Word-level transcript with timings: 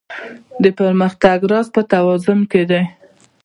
د 0.63 0.65
پرمختګ 0.79 1.37
راز 1.51 1.67
په 1.75 1.81
توازن 1.91 2.39
کې 2.51 2.63
دی. 2.69 2.83